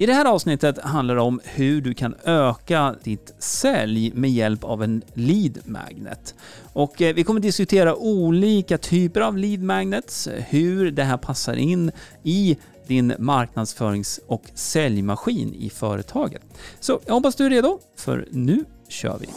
[0.00, 4.64] I det här avsnittet handlar det om hur du kan öka ditt sälj med hjälp
[4.64, 6.34] av en lead magnet.
[6.72, 11.92] Och eh, vi kommer diskutera olika typer av lead magnets, hur det här passar in
[12.22, 16.42] i din marknadsförings och säljmaskin i företaget.
[16.80, 19.28] Så jag hoppas du är redo, för nu kör vi!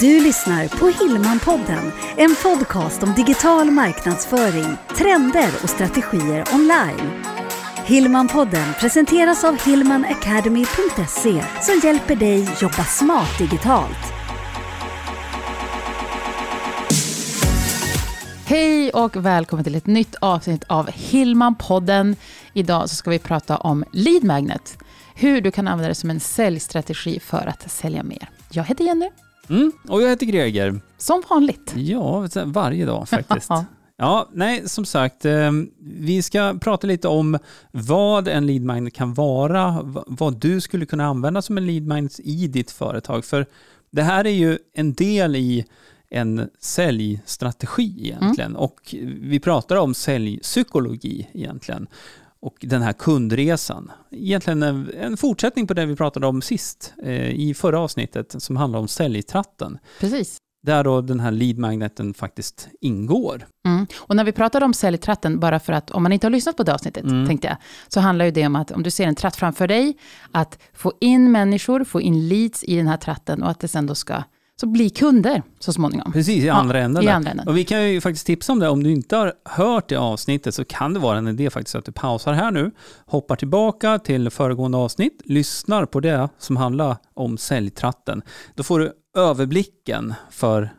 [0.00, 7.43] Du lyssnar på Hillmanpodden, en podcast om digital marknadsföring, trender och strategier online.
[7.86, 14.12] Hillmanpodden presenteras av hillmanacademy.se som hjälper dig jobba smart digitalt.
[18.46, 22.16] Hej och välkommen till ett nytt avsnitt av Hillmanpodden.
[22.52, 24.78] Idag så ska vi prata om Lead Magnet.
[25.14, 28.30] Hur du kan använda det som en säljstrategi för att sälja mer.
[28.50, 29.10] Jag heter Jenny.
[29.48, 30.80] Mm, och jag heter Greger.
[30.98, 31.72] Som vanligt.
[31.76, 33.50] Ja, varje dag faktiskt.
[33.96, 37.38] Ja, nej, som sagt, eh, vi ska prata lite om
[37.70, 42.20] vad en lead magnet kan vara, vad du skulle kunna använda som en lead magnet
[42.20, 43.24] i ditt företag.
[43.24, 43.46] För
[43.90, 45.64] det här är ju en del i
[46.10, 48.50] en säljstrategi egentligen.
[48.50, 48.62] Mm.
[48.62, 51.86] Och vi pratar om säljpsykologi egentligen.
[52.40, 53.92] Och den här kundresan.
[54.10, 58.56] Egentligen en, en fortsättning på det vi pratade om sist eh, i förra avsnittet som
[58.56, 59.78] handlar om säljtratten.
[60.00, 63.46] Precis där då den här lead magneten faktiskt ingår.
[63.66, 63.86] Mm.
[63.98, 66.62] Och när vi pratar om säljtratten, bara för att om man inte har lyssnat på
[66.62, 67.26] det avsnittet, mm.
[67.26, 67.56] tänkte jag,
[67.88, 69.96] så handlar ju det om att om du ser en tratt framför dig,
[70.32, 73.86] att få in människor, få in leads i den här tratten och att det sen
[73.86, 74.22] då ska
[74.60, 76.12] så bli kunder så småningom.
[76.12, 77.48] Precis, i andra, ja, änden, i andra änden.
[77.48, 78.68] Och vi kan ju faktiskt tipsa om det.
[78.68, 81.84] Om du inte har hört det avsnittet så kan det vara en idé faktiskt att
[81.84, 82.70] du pausar här nu,
[83.06, 88.22] hoppar tillbaka till föregående avsnitt, lyssnar på det som handlar om säljtratten.
[88.54, 90.70] Då får du överblicken för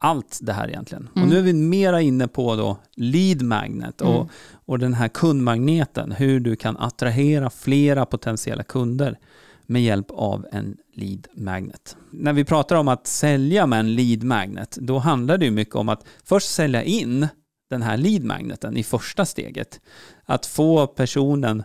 [0.00, 1.08] allt det här egentligen.
[1.14, 1.22] Mm.
[1.22, 4.28] Och nu är vi mera inne på då lead magnet och, mm.
[4.66, 9.18] och den här kundmagneten, hur du kan attrahera flera potentiella kunder
[9.66, 11.96] med hjälp av en lead magnet.
[12.10, 15.88] När vi pratar om att sälja med en lead magnet, då handlar det mycket om
[15.88, 17.28] att först sälja in
[17.70, 19.80] den här lead magneten i första steget.
[20.24, 21.62] Att få personen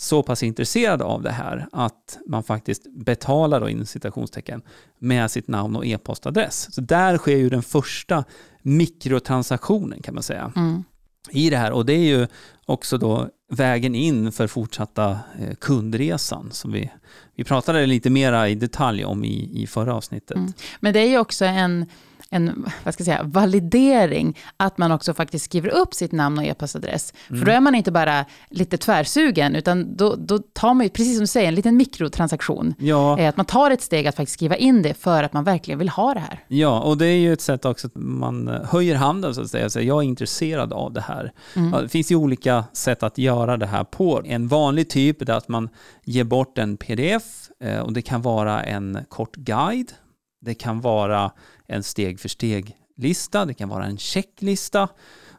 [0.00, 4.62] så pass intresserad av det här att man faktiskt betalar då inom citationstecken
[4.98, 6.74] med sitt namn och e-postadress.
[6.74, 8.24] Så där sker ju den första
[8.62, 10.52] mikrotransaktionen kan man säga.
[10.56, 10.84] Mm.
[11.30, 12.26] i det här och det är ju
[12.66, 16.90] också då vägen in för fortsatta eh, kundresan som vi,
[17.34, 20.36] vi pratade lite mera i detalj om i, i förra avsnittet.
[20.36, 20.52] Mm.
[20.80, 21.86] Men det är ju också en
[22.30, 26.44] en vad ska jag säga, validering, att man också faktiskt skriver upp sitt namn och
[26.44, 27.14] e-postadress.
[27.28, 27.40] Mm.
[27.40, 31.14] För då är man inte bara lite tvärsugen, utan då, då tar man ju, precis
[31.16, 32.74] som du säger, en liten mikrotransaktion.
[32.78, 33.18] Ja.
[33.18, 35.78] Eh, att man tar ett steg att faktiskt skriva in det för att man verkligen
[35.78, 36.44] vill ha det här.
[36.48, 39.70] Ja, och det är ju ett sätt också att man höjer handen så att säga,
[39.70, 41.32] så jag är intresserad av det här.
[41.56, 41.82] Mm.
[41.82, 44.22] Det finns ju olika sätt att göra det här på.
[44.24, 45.68] En vanlig typ är att man
[46.04, 49.92] ger bort en pdf eh, och det kan vara en kort guide
[50.40, 51.32] det kan vara
[51.66, 54.88] en steg för steg-lista, det kan vara en checklista.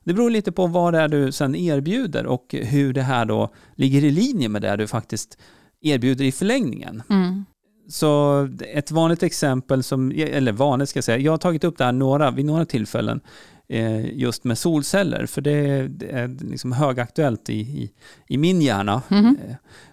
[0.03, 3.49] Det beror lite på vad det är du sen erbjuder och hur det här då
[3.75, 5.37] ligger i linje med det du faktiskt
[5.81, 7.03] erbjuder i förlängningen.
[7.09, 7.45] Mm.
[7.87, 11.83] Så ett vanligt exempel, som, eller vanligt ska jag säga, jag har tagit upp det
[11.83, 13.21] här några, vid några tillfällen
[13.67, 15.51] eh, just med solceller, för det,
[16.09, 17.91] är liksom högaktuellt i, i,
[18.27, 19.01] i min hjärna.
[19.09, 19.37] Mm.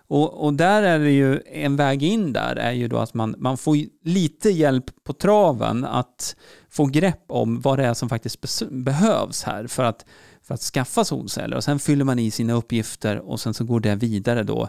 [0.08, 3.34] Och, och, där är det ju en väg in där är ju då att man,
[3.38, 6.36] man får lite hjälp på traven att
[6.70, 10.06] få grepp om vad det är som faktiskt behövs här för att,
[10.42, 11.56] för att skaffa solceller.
[11.56, 14.68] Och sen fyller man i sina uppgifter och sen så går det vidare då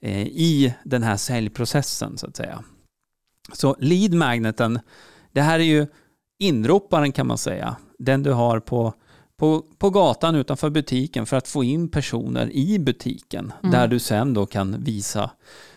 [0.00, 2.64] eh, i den här säljprocessen så att säga.
[3.52, 4.78] Så lead magneten,
[5.32, 5.86] det här är ju
[6.38, 7.76] inroparen kan man säga.
[7.98, 8.94] Den du har på
[9.40, 13.72] på, på gatan utanför butiken för att få in personer i butiken mm.
[13.72, 15.30] där du sen då kan visa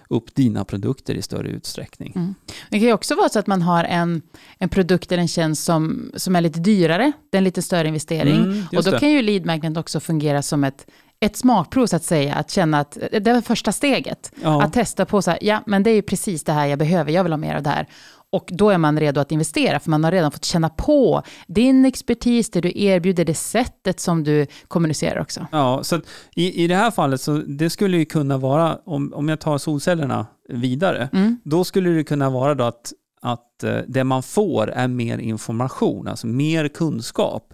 [0.09, 2.13] upp dina produkter i större utsträckning.
[2.16, 2.35] Mm.
[2.69, 4.22] Det kan ju också vara så att man har en,
[4.57, 7.88] en produkt eller en tjänst som, som är lite dyrare, det är en lite större
[7.88, 8.35] investering.
[8.35, 9.00] Mm, och då det.
[9.00, 10.88] kan ju lead magnet också fungera som ett,
[11.19, 14.31] ett smakprov så att säga, att känna att det är första steget.
[14.41, 14.63] Ja.
[14.63, 17.11] Att testa på så här, ja men det är ju precis det här jag behöver,
[17.11, 17.88] jag vill ha mer av det här.
[18.34, 21.85] Och då är man redo att investera, för man har redan fått känna på din
[21.85, 25.47] expertis, det du erbjuder, det sättet som du kommunicerar också.
[25.52, 26.02] Ja, så
[26.35, 29.58] i, i det här fallet så det skulle ju kunna vara, om, om jag tar
[29.58, 31.40] solcellerna vidare, mm.
[31.44, 36.08] då skulle det kunna vara då att, att eh, det man får är mer information,
[36.08, 37.53] alltså mer kunskap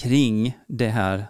[0.00, 1.26] kring det här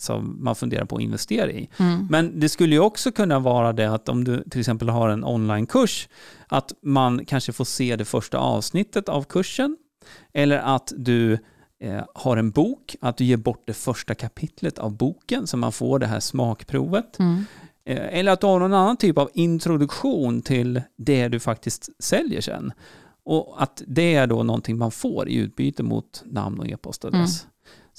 [0.00, 1.68] som man funderar på att investera i.
[1.76, 2.06] Mm.
[2.10, 5.24] Men det skulle ju också kunna vara det att om du till exempel har en
[5.24, 6.08] onlinekurs,
[6.48, 9.76] att man kanske får se det första avsnittet av kursen,
[10.32, 11.38] eller att du
[11.80, 15.72] eh, har en bok, att du ger bort det första kapitlet av boken så man
[15.72, 17.18] får det här smakprovet.
[17.18, 17.44] Mm.
[17.84, 22.40] Eh, eller att du har någon annan typ av introduktion till det du faktiskt säljer
[22.40, 22.72] sen.
[23.24, 27.42] Och att det är då någonting man får i utbyte mot namn och e-postadress.
[27.42, 27.50] Mm.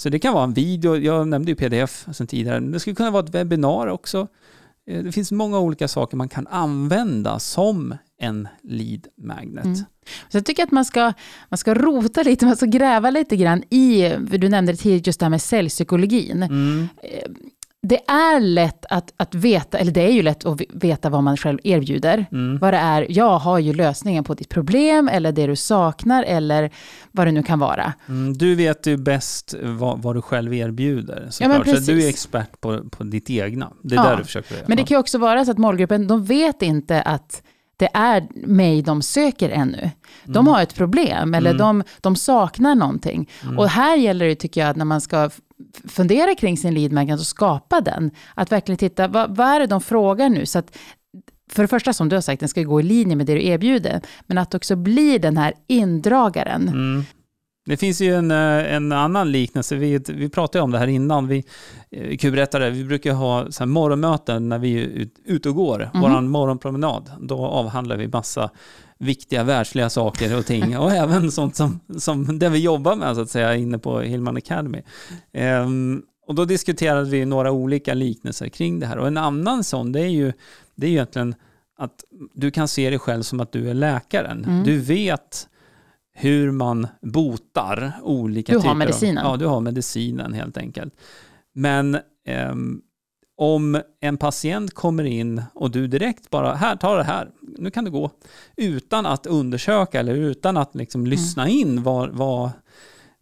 [0.01, 3.11] Så det kan vara en video, jag nämnde ju pdf sen tidigare, det skulle kunna
[3.11, 4.27] vara ett webbinar också.
[4.87, 9.65] Eh, det finns många olika saker man kan använda som en lead magnet.
[9.65, 9.75] Mm.
[10.29, 11.13] Så jag tycker att man ska,
[11.49, 15.19] man ska rota lite, man ska gräva lite grann i, du nämnde det tidigare, just
[15.19, 16.43] det här med säljpsykologin.
[16.43, 16.87] Mm.
[17.91, 21.37] Det är lätt att, att veta, eller det är ju lätt att veta vad man
[21.37, 22.25] själv erbjuder.
[22.31, 22.57] Mm.
[22.57, 26.71] Vad det är, jag har ju lösningen på ditt problem, eller det du saknar, eller
[27.11, 27.93] vad det nu kan vara.
[28.07, 31.29] Mm, du vet ju bäst vad, vad du själv erbjuder.
[31.39, 31.85] Ja, men precis.
[31.85, 33.71] Så du är expert på, på ditt egna.
[33.83, 34.09] Det är ja.
[34.09, 34.65] där du försöker göra.
[34.67, 37.43] Men det kan ju också vara så att målgruppen, de vet inte att
[37.77, 39.89] det är mig de söker ännu.
[40.23, 40.47] De mm.
[40.47, 41.57] har ett problem, eller mm.
[41.57, 43.29] de, de saknar någonting.
[43.43, 43.59] Mm.
[43.59, 45.29] Och här gäller det, tycker jag, när man ska
[45.87, 49.67] fundera kring sin lead magnet och skapa den, att verkligen titta, vad, vad är det
[49.67, 50.45] de frågar nu?
[50.45, 50.77] Så att,
[51.51, 53.45] för det första, som du har sagt, den ska gå i linje med det du
[53.45, 56.67] erbjuder, men att också bli den här indragaren.
[56.67, 57.05] Mm.
[57.65, 61.27] Det finns ju en, eh, en annan liknelse, vi, vi pratade om det här innan,
[61.27, 61.43] vi
[61.91, 66.01] eh, kubrättare, vi brukar ha så morgonmöten när vi är ute och går, mm.
[66.01, 67.11] vår morgonpromenad.
[67.19, 68.49] Då avhandlar vi massa
[68.97, 73.21] viktiga världsliga saker och ting och även sånt som, som det vi jobbar med så
[73.21, 74.81] att säga inne på Hillman Academy.
[75.63, 79.91] Um, och då diskuterade vi några olika liknelser kring det här och en annan sån
[79.91, 80.33] det är ju
[80.75, 81.35] det är egentligen
[81.77, 82.03] att
[82.33, 84.45] du kan se dig själv som att du är läkaren.
[84.45, 84.63] Mm.
[84.63, 85.47] Du vet
[86.13, 89.25] hur man botar olika du typer har medicinen.
[89.25, 90.93] Av, ja, du har medicinen helt enkelt.
[91.53, 91.97] Men
[92.51, 92.81] um,
[93.37, 97.85] om en patient kommer in och du direkt bara, här, ta det här, nu kan
[97.85, 98.11] du gå.
[98.57, 101.09] Utan att undersöka eller utan att liksom mm.
[101.09, 102.49] lyssna in vad, vad,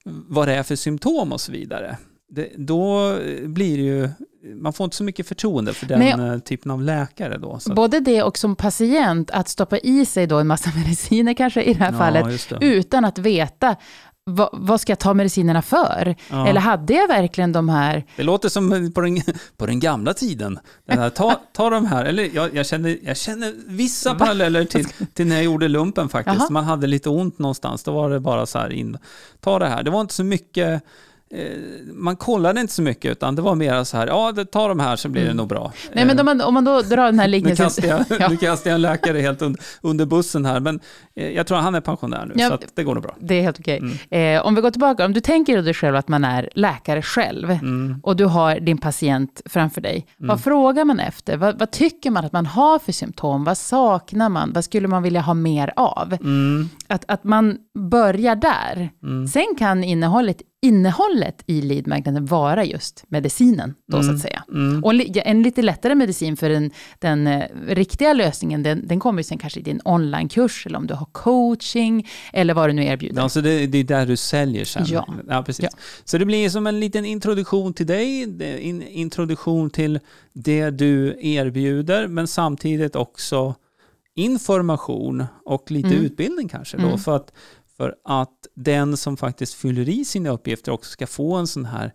[0.06, 1.98] vad det är för symptom och så vidare.
[2.32, 3.14] Det, då
[3.46, 4.10] blir det ju,
[4.56, 7.60] man får inte så mycket förtroende för den Men, eh, typen av läkare då.
[7.60, 7.74] Så.
[7.74, 11.74] Både det och som patient, att stoppa i sig då en massa mediciner kanske i
[11.74, 13.76] det här ja, fallet, utan att veta
[14.30, 16.16] vad, vad, ska jag ta medicinerna för?
[16.30, 16.48] Ja.
[16.48, 18.06] Eller hade jag verkligen de här...
[18.16, 19.22] Det låter som på den,
[19.58, 20.60] på den gamla tiden.
[20.86, 24.86] Den här, ta, ta de här, eller jag, jag, känner, jag känner vissa paralleller till,
[25.14, 26.38] till när jag gjorde lumpen faktiskt.
[26.40, 26.50] Jaha.
[26.50, 28.98] Man hade lite ont någonstans, då var det bara så här in,
[29.40, 29.84] ta det här.
[29.84, 30.84] Det var inte så mycket
[31.94, 34.96] man kollade inte så mycket, utan det var mer så här, ja, ta de här
[34.96, 35.38] så blir det mm.
[35.38, 35.72] nog bra.
[35.94, 37.66] Nej, men om man, om man då drar den här liknelsen...
[37.66, 38.30] nu, kastar jag, ja.
[38.30, 40.80] nu kastar jag en läkare helt under, under bussen här, men
[41.16, 43.16] eh, jag tror att han är pensionär nu, ja, så det går nog bra.
[43.20, 43.78] Det är helt okej.
[44.12, 44.36] Mm.
[44.38, 47.52] Eh, om vi går tillbaka, om du tänker dig själv att man är läkare själv,
[47.52, 48.00] mm.
[48.04, 50.40] och du har din patient framför dig, vad mm.
[50.40, 51.38] frågar man efter?
[51.38, 53.44] Vad, vad, tycker man att man har för symptom?
[53.44, 54.54] Vad saknar man?
[54.54, 56.18] Vad skulle man vilja ha mer av?
[56.90, 56.96] Mm.
[56.96, 57.58] Att, att man
[57.90, 58.90] börjar där.
[59.04, 59.28] Mm.
[59.28, 64.08] Sen kan innehållet innehållet i leadmagneten vara just medicinen, då mm.
[64.08, 64.44] så att säga.
[64.54, 64.84] Mm.
[64.84, 69.24] Och en lite lättare medicin för den, den uh, riktiga lösningen, den, den kommer ju
[69.24, 73.22] sen kanske i din onlinekurs, eller om du har coaching, eller vad du nu erbjuder.
[73.22, 74.86] Ja, så det, det är där du säljer sen.
[74.88, 75.08] Ja.
[75.30, 75.64] ja precis.
[75.64, 75.80] Ja.
[76.06, 78.22] Så det blir som en liten introduktion till dig,
[78.62, 80.00] in, introduktion till
[80.34, 83.56] det du erbjuder, men samtidigt också
[84.20, 86.06] information och lite mm.
[86.06, 86.98] utbildning kanske då, mm.
[86.98, 87.32] för att
[87.78, 91.94] för att den som faktiskt fyller i sina uppgifter också ska få en sån här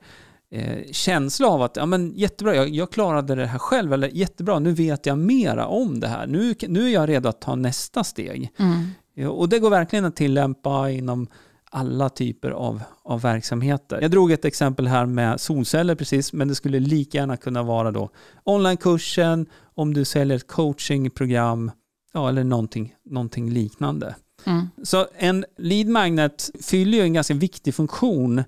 [0.50, 4.58] eh, känsla av att ja, men jättebra, jag, jag klarade det här själv, eller jättebra,
[4.58, 6.26] nu vet jag mera om det här.
[6.26, 8.50] Nu, nu är jag redo att ta nästa steg.
[8.58, 9.30] Mm.
[9.30, 11.26] Och det går verkligen att tillämpa inom
[11.70, 14.00] alla typer av, av verksamheter.
[14.00, 17.90] Jag drog ett exempel här med solceller precis, men det skulle lika gärna kunna vara
[17.90, 18.10] då
[18.44, 21.70] onlinekursen, om du säljer ett coachingprogram,
[22.14, 24.14] ja, eller någonting, någonting liknande.
[24.44, 24.68] Mm.
[24.82, 28.44] Så en lead magnet fyller ju en ganska viktig funktion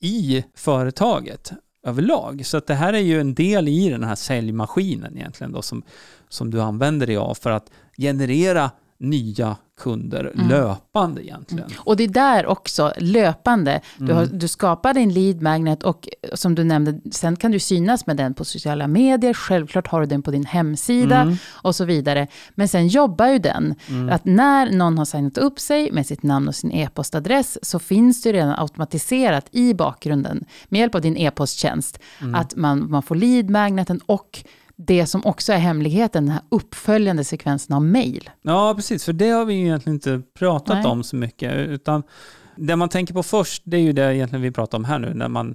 [0.00, 1.52] i företaget
[1.86, 2.46] överlag.
[2.46, 5.82] Så att det här är ju en del i den här säljmaskinen egentligen då som,
[6.28, 10.48] som du använder dig av för att generera nya kunder mm.
[10.48, 11.64] löpande egentligen.
[11.64, 11.78] Mm.
[11.78, 13.80] Och det är där också, löpande.
[13.96, 14.38] Du, har, mm.
[14.38, 18.34] du skapar din lead magnet och som du nämnde, sen kan du synas med den
[18.34, 19.34] på sociala medier.
[19.34, 21.36] Självklart har du den på din hemsida mm.
[21.50, 22.26] och så vidare.
[22.54, 23.74] Men sen jobbar ju den.
[23.88, 24.08] Mm.
[24.08, 28.22] Att när någon har signat upp sig med sitt namn och sin e-postadress så finns
[28.22, 31.98] det redan automatiserat i bakgrunden med hjälp av din e-posttjänst.
[32.34, 34.44] Att man, man får lead magneten och
[34.76, 38.30] det som också är hemligheten, den här uppföljande sekvensen av mail.
[38.42, 40.86] Ja, precis, för det har vi egentligen inte pratat Nej.
[40.86, 42.02] om så mycket, utan
[42.56, 45.14] det man tänker på först, det är ju det egentligen vi pratar om här nu,
[45.14, 45.54] när man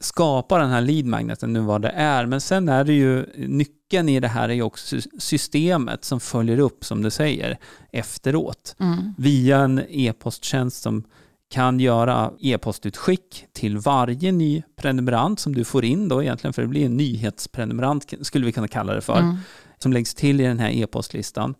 [0.00, 4.08] skapar den här lead magneten, nu vad det är, men sen är det ju nyckeln
[4.08, 7.58] i det här är ju också systemet som följer upp, som du säger,
[7.92, 9.14] efteråt, mm.
[9.18, 11.04] via en e-posttjänst som
[11.50, 16.68] kan göra e-postutskick till varje ny prenumerant som du får in då egentligen, för det
[16.68, 19.36] blir en nyhetsprenumerant skulle vi kunna kalla det för, mm.
[19.78, 21.54] som läggs till i den här e-postlistan.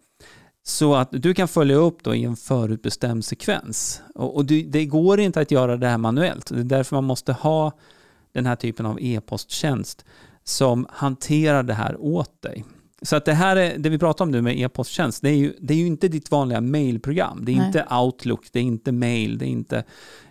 [0.63, 4.03] Så att du kan följa upp då i en förutbestämd sekvens.
[4.15, 6.47] Och, och du, det går inte att göra det här manuellt.
[6.47, 7.73] Det är därför man måste ha
[8.33, 10.05] den här typen av e-posttjänst
[10.45, 12.65] som hanterar det här åt dig.
[13.03, 15.55] Så att det här är, det vi pratar om nu med e-posttjänst, det är ju,
[15.61, 17.45] det är ju inte ditt vanliga mailprogram.
[17.45, 17.67] Det är Nej.
[17.67, 19.85] inte Outlook, det är inte mail, det är inte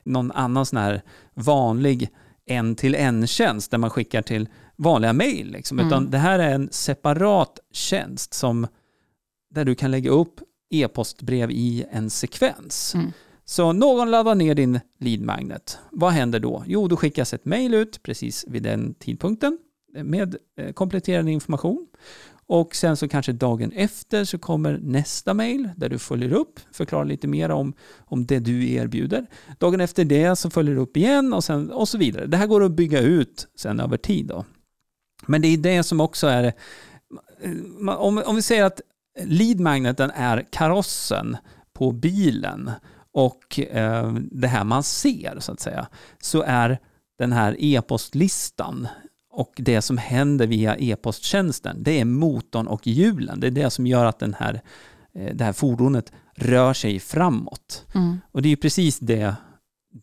[0.04, 1.02] någon annan sån här
[1.34, 2.10] vanlig
[2.46, 5.52] en-till-en-tjänst där man skickar till vanliga mail.
[5.52, 5.80] Liksom.
[5.80, 5.88] Mm.
[5.88, 8.68] Utan det här är en separat tjänst som,
[9.50, 12.96] där du kan lägga upp e-postbrev i en sekvens.
[12.96, 13.12] Mm.
[13.46, 15.80] Så någon laddar ner din lead magnet.
[15.92, 16.64] Vad händer då?
[16.68, 19.58] Jo, då skickas ett mail ut precis vid den tidpunkten
[19.94, 21.88] med eh, kompletterande information.
[22.50, 27.06] Och sen så kanske dagen efter så kommer nästa mail där du följer upp, förklarar
[27.06, 29.26] lite mer om, om det du erbjuder.
[29.60, 32.26] Dagen efter det så följer du upp igen och, sen, och så vidare.
[32.26, 34.26] Det här går att bygga ut sen över tid.
[34.26, 34.46] Då.
[35.26, 36.54] Men det är det som också är,
[37.98, 38.82] om, om vi säger att
[39.24, 41.38] lead magneten är karossen
[41.74, 42.72] på bilen
[43.12, 45.88] och eh, det här man ser så att säga,
[46.22, 46.80] så är
[47.18, 48.88] den här e-postlistan
[49.38, 53.40] och det som händer via e-posttjänsten, det är motorn och hjulen.
[53.40, 54.62] Det är det som gör att den här,
[55.14, 57.86] eh, det här fordonet rör sig framåt.
[57.96, 58.22] Mm.
[58.32, 59.36] Och det är precis det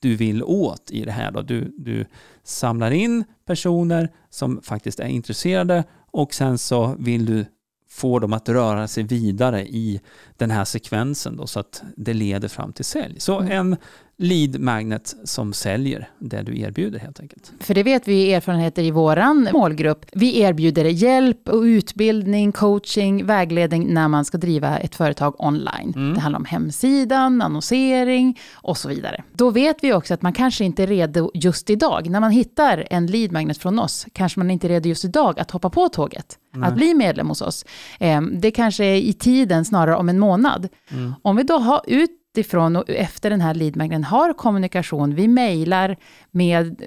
[0.01, 1.31] du vill åt i det här.
[1.31, 1.43] Då.
[1.43, 2.07] Du, du
[2.45, 7.47] samlar in personer som faktiskt är intresserade och sen så vill du
[7.89, 10.01] få dem att röra sig vidare i
[10.37, 13.21] den här sekvensen då, så att det leder fram till sälj.
[13.21, 13.53] Så mm.
[13.53, 13.77] en
[14.17, 17.53] lead magnet som säljer det du erbjuder helt enkelt.
[17.61, 20.07] För det vet vi erfarenheter i våran målgrupp.
[20.13, 25.93] Vi erbjuder hjälp och utbildning, coaching, vägledning när man ska driva ett företag online.
[25.97, 26.15] Mm.
[26.15, 29.25] Det handlar om hemsidan, annonsering och så vidare.
[29.33, 32.11] Då vet vi också att man kanske inte är redo just idag.
[32.11, 35.41] När man hittar en lead magnet från oss kanske man inte är redo just idag
[35.41, 36.39] att hoppa på tåget.
[36.55, 36.69] Nej.
[36.69, 37.65] Att bli medlem hos oss.
[37.99, 40.69] Ehm, det kanske är i tiden snarare om en månad.
[40.91, 41.15] Mm.
[41.23, 45.97] Om vi då har ut ifrån och efter den här leadmagneten har kommunikation, vi mejlar
[46.31, 46.83] med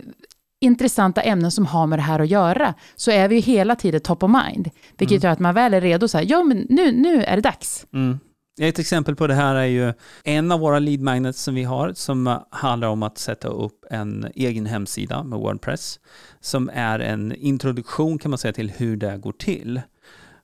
[0.60, 4.24] intressanta ämnen som har med det här att göra, så är vi hela tiden top
[4.24, 4.70] of mind.
[4.98, 5.28] Vilket mm.
[5.28, 7.86] gör att man väl är redo, så här, ja men nu, nu är det dags.
[7.94, 8.20] Mm.
[8.62, 11.94] Ett exempel på det här är ju en av våra lead magnets som vi har
[11.94, 16.00] som handlar om att sätta upp en egen hemsida med Wordpress
[16.40, 19.82] som är en introduktion kan man säga till hur det går till.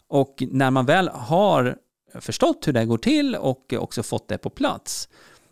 [0.07, 1.75] Och när man väl har
[2.19, 5.09] förstått hur det går till och också fått det på plats,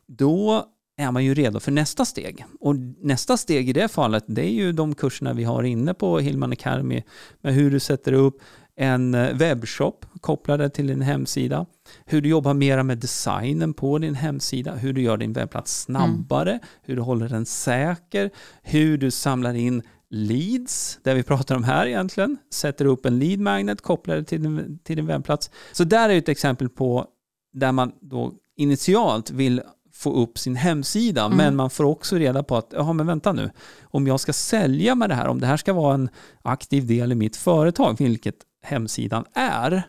[0.08, 0.66] då
[0.98, 2.46] är man ju redo för nästa steg.
[2.60, 6.20] Och nästa steg i det fallet, det är ju de kurserna vi har inne på
[6.20, 7.04] Hillman Academy
[7.42, 8.42] med hur du sätter upp
[8.76, 11.66] en webbshop kopplade till din hemsida,
[12.06, 16.52] hur du jobbar mera med designen på din hemsida, hur du gör din webbplats snabbare,
[16.52, 16.64] mm.
[16.82, 18.30] hur du håller den säker,
[18.62, 23.40] hur du samlar in leads, det vi pratar om här egentligen, sätter upp en lead
[23.40, 25.52] magnet, kopplar det till din, till din webbplats.
[25.72, 27.06] Så där är ett exempel på
[27.54, 29.62] där man då initialt vill
[29.94, 31.38] få upp sin hemsida, mm.
[31.38, 33.52] men man får också reda på att, ja men vänta nu,
[33.84, 36.10] om jag ska sälja med det här, om det här ska vara en
[36.42, 39.84] aktiv del i mitt företag, vilket hemsidan är,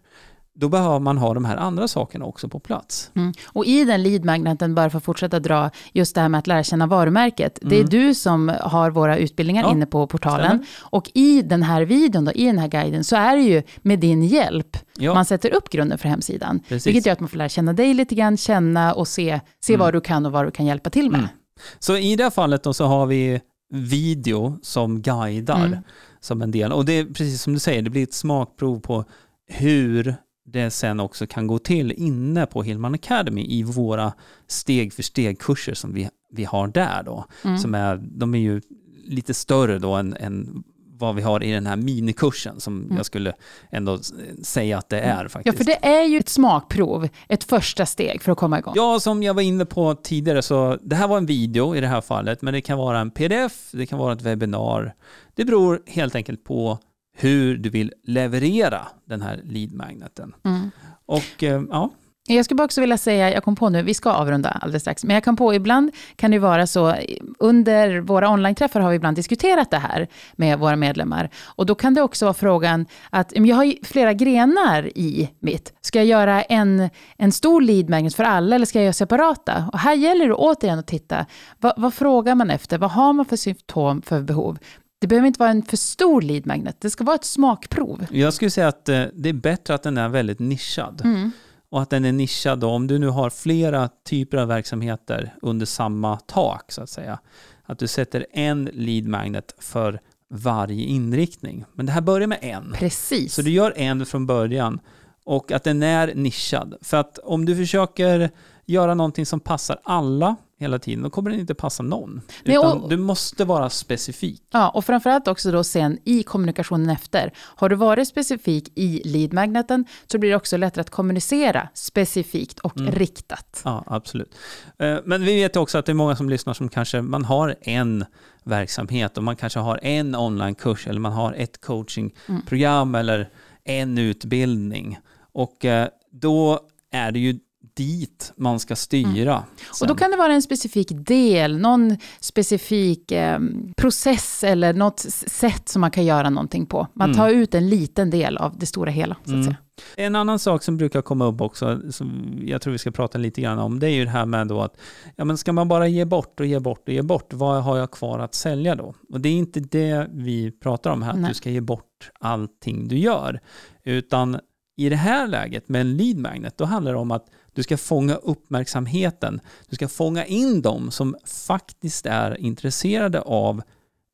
[0.55, 3.11] då behöver man ha de här andra sakerna också på plats.
[3.15, 3.33] Mm.
[3.47, 6.63] Och i den lead-magneten, bara för att fortsätta dra, just det här med att lära
[6.63, 7.59] känna varumärket.
[7.63, 7.91] Det är mm.
[7.91, 10.47] du som har våra utbildningar ja, inne på portalen.
[10.47, 10.67] Stämmer.
[10.81, 13.99] Och i den här videon, då, i den här guiden, så är det ju med
[13.99, 15.15] din hjälp ja.
[15.15, 16.61] man sätter upp grunden för hemsidan.
[16.69, 16.87] Precis.
[16.87, 19.85] Vilket gör att man får lära känna dig lite grann, känna och se, se mm.
[19.85, 21.19] vad du kan och vad du kan hjälpa till med.
[21.19, 21.31] Mm.
[21.79, 23.41] Så i det här fallet då så har vi
[23.73, 25.79] video som guidar mm.
[26.21, 26.73] som en del.
[26.73, 29.05] Och det är precis som du säger, det blir ett smakprov på
[29.49, 34.13] hur det sen också kan gå till inne på Hillman Academy i våra
[34.47, 37.25] steg för steg-kurser som vi, vi har där då.
[37.45, 37.59] Mm.
[37.59, 38.61] Som är, de är ju
[39.05, 40.65] lite större då än, än
[41.03, 42.97] vad vi har i den här minikursen som mm.
[42.97, 43.33] jag skulle
[43.71, 43.99] ändå
[44.43, 45.19] säga att det mm.
[45.19, 45.55] är faktiskt.
[45.55, 48.75] Ja, för det är ju ett smakprov, ett första steg för att komma igång.
[48.77, 51.87] Ja, som jag var inne på tidigare så det här var en video i det
[51.87, 54.95] här fallet, men det kan vara en pdf, det kan vara ett webbinar.
[55.35, 56.79] Det beror helt enkelt på
[57.23, 60.35] hur du vill leverera den här lead-magneten.
[60.45, 60.71] Mm.
[61.07, 61.91] Och eh, ja.
[62.29, 65.15] Jag skulle också vilja säga, jag kom på nu, vi ska avrunda alldeles strax, men
[65.15, 66.95] jag kom på ibland kan det vara så,
[67.39, 71.31] under våra online-träffar har vi ibland diskuterat det här med våra medlemmar.
[71.45, 75.73] Och då kan det också vara frågan att, jag har flera grenar i mitt.
[75.81, 79.69] Ska jag göra en, en stor lead magnet för alla eller ska jag göra separata?
[79.73, 81.27] Och här gäller det återigen att titta,
[81.61, 82.79] vad, vad frågar man efter?
[82.79, 84.59] Vad har man för symptom, för behov?
[85.03, 88.07] Det behöver inte vara en för stor lead magnet, det ska vara ett smakprov.
[88.11, 91.01] Jag skulle säga att eh, det är bättre att den är väldigt nischad.
[91.05, 91.31] Mm.
[91.71, 92.59] och att den är nischad.
[92.59, 92.69] Då.
[92.69, 97.19] Om du nu har flera typer av verksamheter under samma tak så att säga.
[97.65, 101.65] Att du sätter en lead magnet för varje inriktning.
[101.75, 102.73] Men det här börjar med en.
[102.73, 103.35] Precis.
[103.35, 104.81] Så du gör en från början
[105.25, 106.75] och att den är nischad.
[106.81, 108.31] För att om du försöker
[108.67, 112.21] göra någonting som passar alla hela tiden, då kommer den inte passa någon.
[112.45, 114.43] Nej, och, du måste vara specifik.
[114.51, 117.33] Ja, och framförallt också då sen i kommunikationen efter.
[117.37, 122.79] Har du varit specifik i lead-magneten så blir det också lättare att kommunicera specifikt och
[122.79, 122.93] mm.
[122.93, 123.63] riktat.
[123.65, 124.35] Ja, absolut.
[124.79, 127.57] Eh, men vi vet också att det är många som lyssnar som kanske, man har
[127.61, 128.05] en
[128.45, 133.01] verksamhet och man kanske har en onlinekurs eller man har ett coachingprogram mm.
[133.01, 133.29] eller
[133.65, 134.99] en utbildning.
[135.33, 137.39] Och eh, då är det ju
[137.75, 139.33] dit man ska styra.
[139.33, 139.45] Mm.
[139.81, 143.41] Och då kan det vara en specifik del, någon specifik eh,
[143.77, 146.87] process eller något sätt som man kan göra någonting på.
[146.93, 147.17] Man mm.
[147.17, 149.15] tar ut en liten del av det stora hela.
[149.15, 149.45] Så att mm.
[149.45, 149.57] säga.
[149.97, 153.41] En annan sak som brukar komma upp också, som jag tror vi ska prata lite
[153.41, 154.77] grann om, det är ju det här med då att,
[155.17, 157.79] ja men ska man bara ge bort och ge bort och ge bort, vad har
[157.79, 158.95] jag kvar att sälja då?
[159.13, 161.23] Och det är inte det vi pratar om här, Nej.
[161.23, 163.41] att du ska ge bort allting du gör,
[163.85, 164.41] utan
[164.77, 167.77] i det här läget med en lead magnet, då handlar det om att du ska
[167.77, 169.41] fånga uppmärksamheten.
[169.69, 173.63] Du ska fånga in dem som faktiskt är intresserade av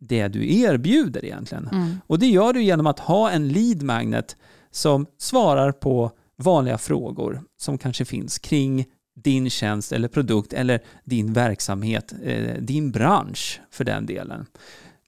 [0.01, 1.69] det du erbjuder egentligen.
[1.73, 2.01] Mm.
[2.07, 4.37] Och det gör du genom att ha en lead magnet
[4.71, 11.33] som svarar på vanliga frågor som kanske finns kring din tjänst eller produkt eller din
[11.33, 14.47] verksamhet, eh, din bransch för den delen.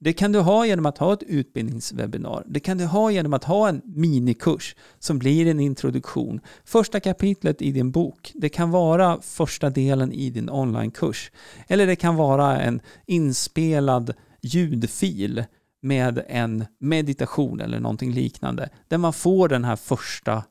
[0.03, 2.43] Det kan du ha genom att ha ett utbildningswebinar.
[2.47, 6.39] Det kan du ha genom att ha en minikurs som blir en introduktion.
[6.65, 8.31] Första kapitlet i din bok.
[8.35, 11.31] Det kan vara första delen i din onlinekurs.
[11.67, 15.43] Eller det kan vara en inspelad ljudfil
[15.81, 18.69] med en meditation eller någonting liknande.
[18.87, 20.43] Där man får den här första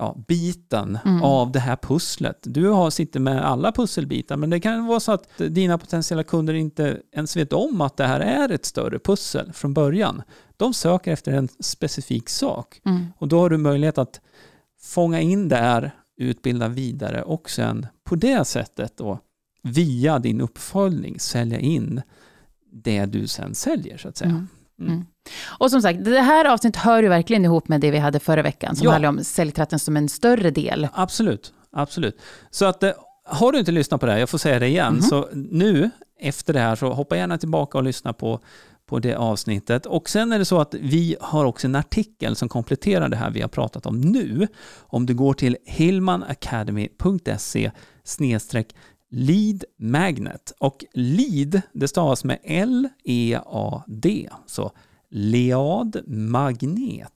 [0.00, 1.22] ja, biten mm.
[1.22, 2.38] av det här pusslet.
[2.42, 6.54] Du har, sitter med alla pusselbitar, men det kan vara så att dina potentiella kunder
[6.54, 10.22] inte ens vet om att det här är ett större pussel från början.
[10.56, 13.06] De söker efter en specifik sak mm.
[13.18, 14.20] och då har du möjlighet att
[14.80, 19.18] fånga in det här, utbilda vidare och sen på det sättet då
[19.62, 22.02] via din uppföljning sälja in
[22.72, 24.46] det du sen säljer så att säga.
[24.80, 25.04] Mm.
[25.42, 28.42] Och som sagt, det här avsnittet hör ju verkligen ihop med det vi hade förra
[28.42, 28.90] veckan, som ja.
[28.90, 30.88] handlar om säljtratten som en större del.
[30.92, 32.20] Absolut, absolut.
[32.50, 32.90] Så att eh,
[33.24, 35.02] har du inte lyssnat på det här, jag får säga det igen, mm.
[35.02, 35.90] så nu
[36.20, 38.40] efter det här så hoppa gärna tillbaka och lyssna på
[38.90, 39.86] på det avsnittet.
[39.86, 43.30] Och sen är det så att vi har också en artikel som kompletterar det här
[43.30, 44.48] vi har pratat om nu.
[44.78, 47.70] Om du går till hillmanacademy.se
[49.10, 50.52] lead magnet.
[50.58, 54.28] Och lead, det stavas med L-E-A-D.
[54.46, 54.72] Så
[55.10, 57.12] lead magnet.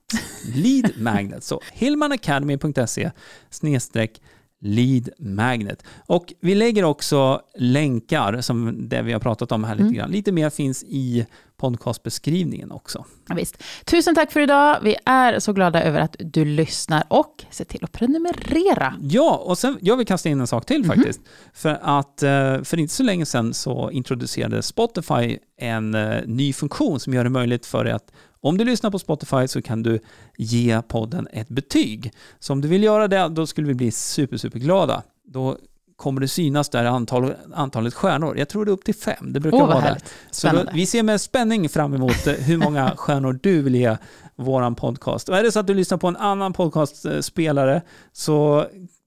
[0.55, 1.43] Lead magnet.
[1.43, 3.11] Så hillmanacademy.se
[3.49, 4.21] snedstreck
[4.61, 5.83] lead magnet.
[6.07, 9.93] Och vi lägger också länkar, som det vi har pratat om här lite mm.
[9.93, 10.11] grann.
[10.11, 11.25] Lite mer finns i
[11.57, 13.05] podcastbeskrivningen också.
[13.27, 13.63] Ja, visst.
[13.85, 14.79] Tusen tack för idag.
[14.83, 18.95] Vi är så glada över att du lyssnar och se till att prenumerera.
[19.01, 20.95] Ja, och sen jag vill kasta in en sak till mm -hmm.
[20.95, 21.21] faktiskt.
[21.53, 26.99] För att eh, för inte så länge sedan så introducerade Spotify en eh, ny funktion
[26.99, 29.99] som gör det möjligt för dig att om du lyssnar på Spotify så kan du
[30.37, 32.11] ge podden ett betyg.
[32.39, 35.03] Så om du vill göra det, då skulle vi bli super, super glada.
[35.23, 35.57] Då
[35.95, 38.37] kommer det synas där antal, antalet stjärnor.
[38.37, 39.33] Jag tror det är upp till fem.
[39.33, 39.97] Det brukar oh, vara det.
[40.31, 43.97] Så då, vi ser med spänning fram emot eh, hur många stjärnor du vill ge
[44.35, 45.29] våran podcast.
[45.29, 47.81] Och är det så att du lyssnar på en annan podcastspelare
[48.11, 48.65] så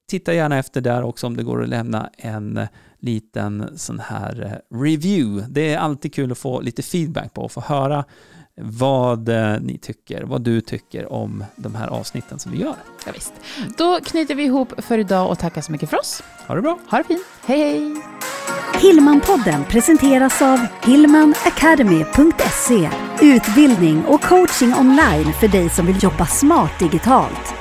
[0.09, 2.67] titta gärna efter där också om det går att lämna en
[3.01, 5.47] liten sån här eh, review.
[5.49, 8.05] Det är alltid kul att få lite feedback på och få höra
[8.61, 12.75] vad eh, ni tycker, vad du tycker om de här avsnitten som vi gör.
[13.07, 13.33] Ja, visst.
[13.77, 16.23] Då knyter vi ihop för idag och tackar så mycket för oss.
[16.47, 16.79] Ha det bra.
[16.91, 17.23] Ha det fint.
[17.45, 17.95] Hej, hej.
[18.83, 22.91] Hillmanpodden presenteras av hillmanacademy.se
[23.21, 27.58] Utbildning och coaching online för dig som vill jobba smart digitalt.